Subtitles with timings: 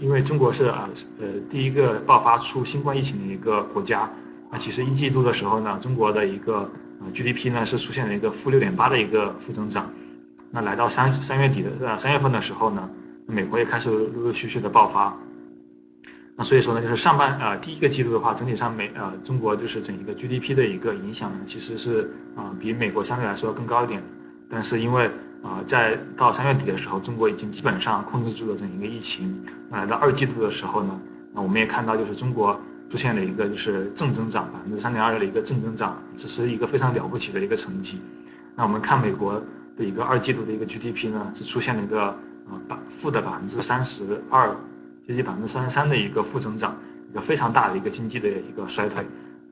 [0.00, 0.88] 因为中国是啊
[1.20, 4.10] 呃第一个爆发出新冠疫情的一个国家，
[4.50, 6.70] 那其实一季度的时候呢，中国的一个
[7.00, 9.90] 呃 GDP 呢是出现了一个负六点八的一个负增长，
[10.50, 12.88] 那来到三三月底的呃三月份的时候呢，
[13.26, 15.16] 美国也开始陆陆续续的爆发，
[16.36, 24.02] 那所以说呢，就是上半呃第一个季度的话，整体上美呃中国就是整一个 GDP 的一个影响呢，其实是啊比美国相对来说更高一点，
[24.48, 25.10] 但是因为
[25.42, 29.42] 啊，在到三月底的时候，中国已经基本上控制住了整一个疫情。
[29.70, 31.00] 那来到二季度的时候呢，
[31.32, 37.98] 那我们也看到，就是中国出现了一个就是正增长，百分之三点二的一个正增长，这是一个非常了不起的一个成绩。
[38.54, 39.42] 那我们看美国
[39.78, 44.54] 的一个二季度的一个 GDP 呢，是出现了一个啊百负的百分之三十二，
[45.06, 46.76] 接近百分之三十三的一个负增长，
[47.10, 49.06] 一个非常大的一个经济的一个衰退。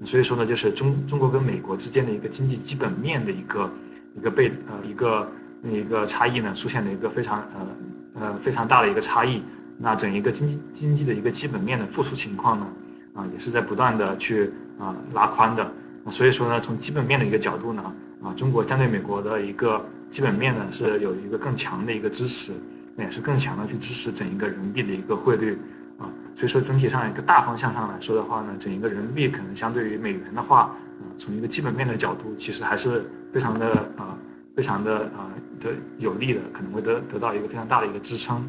[0.05, 3.71] 所以说呢，就是中中国跟美国之间的一个经济基本面的一个
[4.15, 5.27] 一个被呃一个。
[5.63, 9.43] 那一个差异呢，出现了一个非常呃呃非常大的一个差异。
[9.81, 12.67] 那整一个经济经济的一个基本面的复苏情况呢，
[13.15, 15.73] 啊也是在不断的去啊拉宽的。
[16.09, 22.53] 所以说呢，从基本面的一个角度呢，啊中国相对美国的一个基本面呢是有一个更强的一个支持，
[22.97, 25.57] 那也是更强的去支持整一个人民币的一个汇率
[25.97, 26.11] 啊。
[26.35, 34.18] 所以说整体上一个大方向上来说的话呢，整一个人民币可能相对于美元的话，啊从一个基本面的角度，其实还是非常的啊。
[34.59, 38.45] 非常的啊的有利的，可能会得得到一个非常大的一个支撑。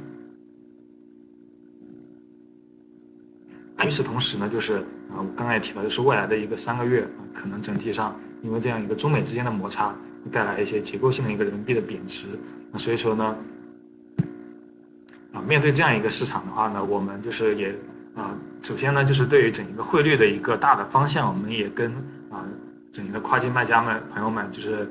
[3.85, 4.77] 与此同时呢，就是
[5.11, 12.25] 啊，我刚才也提到，就是未来的一个三个月啊，可能整体上因为这样一个中美之间的摩擦，会带来一些结构性的一个人民币的贬值。
[12.71, 13.37] 那所以说呢，
[15.31, 17.75] 啊，面对这样一个市场的话呢，我们就是也
[18.15, 21.91] 啊，首先呢，就是对于整一个汇率的一个大的方向，我们也跟
[22.31, 22.47] 啊
[22.91, 24.89] 整一个跨境卖家们朋友们就是。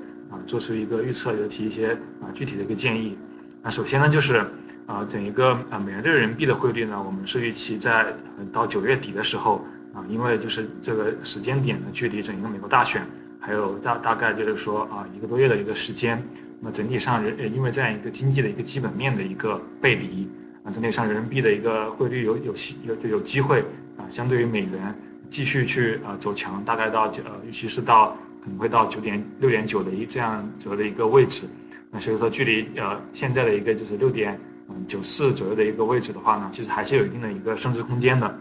[0.49, 3.17] 做出一个预测，尤提一些啊具体的一个建议。
[3.63, 4.47] 那首先呢，就是
[4.87, 8.15] 啊整一个啊美元对人民币的汇率呢，我们是预期在
[8.51, 13.07] 到九月底的时候啊，因为就是这个时间点呢距离整一个美国大选
[13.39, 16.23] 还有大大概就是说啊一个多月的一个时间，
[16.61, 20.29] 那整体上人因为这样一个经济的一个基本面的一个背离
[20.64, 22.55] 啊，整体上人民币的一个汇率有有
[22.85, 23.61] 有就有机会
[23.98, 24.95] 啊，相对于美元
[25.28, 28.16] 继续去啊走强，大概到呃预期是到。
[28.40, 31.48] 可能会到九点六点九的一这样左右的一个位置，
[31.90, 38.39] 那所以说距离呃现在的一个就是六点嗯九四左右的一个位置的话呢，其实还是有一定的一个升值空间的，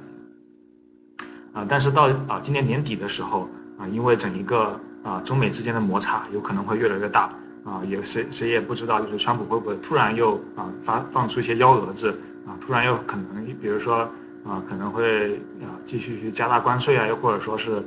[1.52, 3.50] 啊，但是到啊今年年底的时候
[3.80, 7.34] 啊，因为整一个啊中美之间的摩擦有可能会越来越大
[7.66, 12.16] 啊，也谁谁也不知道就是川普会不会突然又啊发放出一些幺蛾子
[12.46, 14.10] 啊，突然又可能比如说
[14.48, 17.74] 啊可能会啊继续去加大关税啊，又或者说是。
[17.78, 17.84] 啊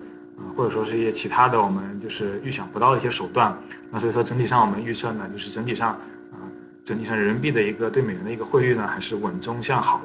[0.57, 3.59] 或者说是一些其他的我们就是预想不到的一些手段，
[3.91, 5.91] 那所以说整体上我们预测呢，就是整体上
[6.33, 6.41] 啊，
[6.83, 10.01] 整体上人民币的一个对美元的一个汇率呢，还是稳中向好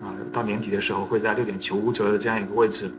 [0.00, 2.90] 的啊，到年底的时候会在六点九五左右的这样一个位置，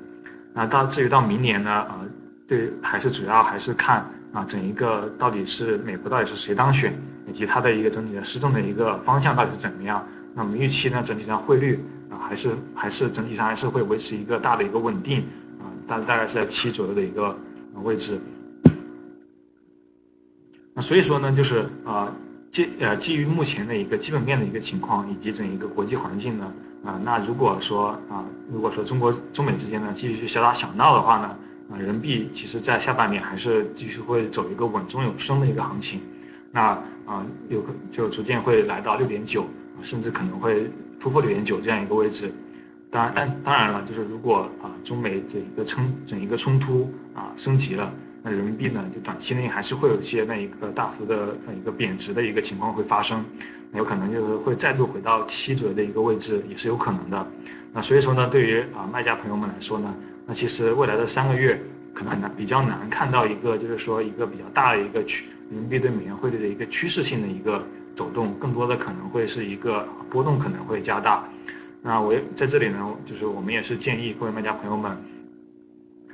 [0.53, 1.99] 那到至于到明年呢，啊，
[2.47, 6.97] 对，还是主要还是看啊，整一个到底是美国到底是谁当选，
[7.27, 11.83] 以及它的一个整体的施政的一个方向到底是怎么样，那我们预期呢，整体上汇率，
[12.27, 15.25] 还是还是整体上还是会维持一个大的一个稳定
[15.59, 15.71] 啊。
[15.87, 17.37] 大大概是在七左右的一个
[17.83, 18.19] 位置，
[20.73, 22.13] 那所以说呢，就是啊
[22.51, 26.51] 基呃基于目前的一个基本面的一个情况，以及整一个国际环境呢，
[26.83, 31.37] 啊那如果说啊如果说中国中美之间呢继续去小打小闹的话呢，
[31.71, 36.01] 啊人民币其实在下半年还是继续会走一个稳中有升的一个行情，
[36.51, 39.45] 那啊有可就逐渐会来到六点九，
[39.83, 40.69] 甚至可能会
[40.99, 42.31] 突破六点九这样一个位置。
[42.89, 47.93] 当然，但当然了，就是如果啊中美这一个冲整一个冲突啊升级了，
[48.23, 53.25] 那人民币呢就短期内还是会有一些那一个大幅的那一个贬值的一个情况会发生，
[53.73, 57.27] 有可能就是会再度回到七左右的一个位置也是有可能的。
[57.73, 59.93] 那所以说呢，对于啊卖家朋友们来说呢，
[60.25, 61.61] 那其实未来的三个月
[61.97, 67.65] 可能很难比较难看到一个就是说一个比较大的一个趋人民币对美元汇率的一个趋势性的一个
[67.95, 71.27] 走动，更多的可能会是一个波动可能会加大。
[71.81, 74.95] 那我在这里呢，就是我们也是建议各位卖家朋友们，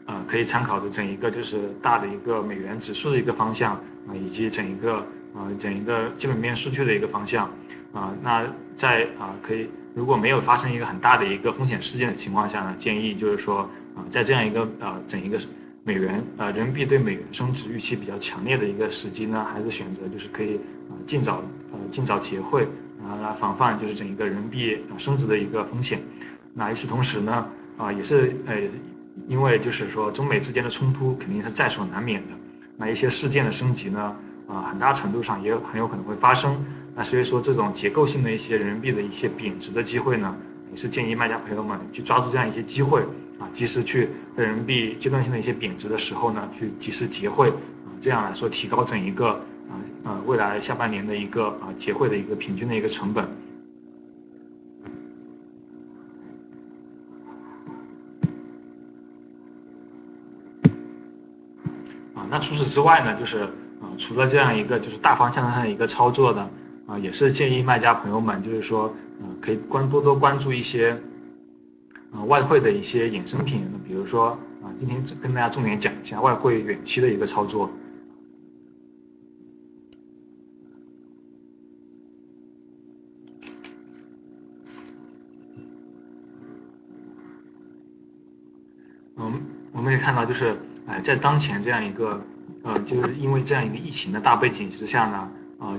[0.06, 3.74] 啊，可以参考的整一个就是大的一个美元指数的一个方向
[4.08, 5.06] 啊，以及整一个
[5.36, 7.52] 啊整一个基本面数据的一个方向
[7.92, 8.16] 啊。
[8.22, 15.38] 那在啊可以如果没有发生一个很大的一个风险事件的情况下呢，建议就是说啊在这样一个啊整一个
[15.84, 20.56] 美元啊人民币对美元升值预期比较强烈的一个时机呢，还是选择就是可以
[20.90, 22.68] 啊尽早呃尽早结汇。
[23.06, 26.00] 啊，来防范就是整一个人民币升值的一个风险。
[26.54, 27.46] 那与此同时呢，
[27.78, 28.62] 啊，也是呃，
[29.28, 32.30] 因为就是说中美之间的冲突肯定是在所难免的。
[32.78, 34.16] 那一些事件的升级呢，
[34.48, 36.66] 啊，很大程度上也有很有可能会发生。
[36.96, 40.38] 那所以说这种结构性的一些人民币的一些贬值的机会呢，
[40.74, 43.02] 也是建议卖家朋友们去抓住这样一些机会
[43.38, 49.34] 啊，及时去在人民币阶段性的一些贬值的时候呢，去及时结汇啊，这样来说提高整一个
[49.70, 53.24] 啊呃未来下半年的一个啊结汇的一个平均的一个成本。
[62.16, 63.44] 啊，那除此之外呢，就是
[63.80, 66.50] 啊除了这样一个就是大方向上的一个操作呢。
[66.86, 70.98] 啊，也是建议卖家朋友们，就是说，嗯，可以关多多关注一些，
[72.14, 77.70] 呃，外汇的一些衍生品，比如说，啊，今天跟大家重点讲一下外汇远期的一个操作。
[89.18, 89.42] 嗯，
[89.74, 90.56] 我们可以看到，就是，
[90.88, 92.22] 哎，在当前这样一个，
[92.64, 95.30] 呃，就是因为这样一个疫情的大背景之下呢。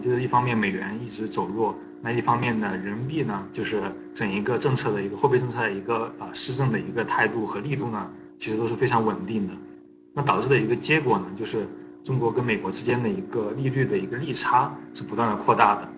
[0.00, 3.82] 就是一方面美元一直走弱，那一方面呢，人民币呢，就是
[4.12, 9.54] 整一个政策的一个货币政策的一个啊施政的一个态度和力度呢，其实都是非常稳定的。
[10.12, 11.66] 那导致的一个结果呢，就是
[12.02, 15.88] 中国跟美国之间的一个利率的一个利差是不断的扩大的。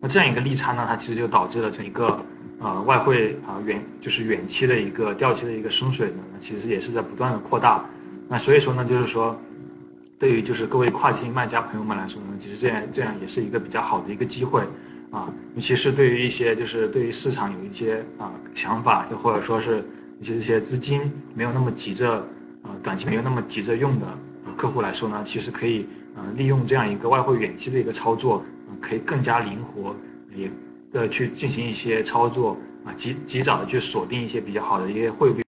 [0.00, 2.24] 那这样一个利差呢，它其实就导致了整一个
[2.60, 7.84] 呃外汇啊远就是远期的一个掉期的一个升水呢，其实也是在不断的扩大。
[8.28, 9.38] 那所以说呢，就是说。
[10.18, 14.62] 对于就是各位跨境卖家朋友们来说呢，其实这样这样也是一个比较好的一个机会
[15.10, 19.84] 啊，尤其是对于一些就是对于市场有一些啊想法，又或者说是
[20.20, 22.26] 一些这些资金没有那么急着
[22.62, 24.06] 呃短期没有那么急着用的
[24.56, 25.86] 客户来说呢，其实可以
[26.16, 28.44] 呃利用这样一个外汇远期的一个操作，
[28.80, 29.94] 可以更加灵活
[30.34, 30.50] 也
[30.90, 35.44] 的去进行一些操作啊，及及早的去锁定一些比较好的一些汇率。